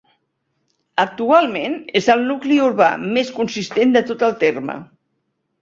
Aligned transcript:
Actualment 1.03 1.75
és 2.01 2.09
el 2.15 2.25
nucli 2.31 2.59
urbà 2.71 2.89
més 3.19 3.33
consistent 3.39 3.97
de 3.99 4.07
tot 4.13 4.29
el 4.31 4.37
terme. 4.47 4.83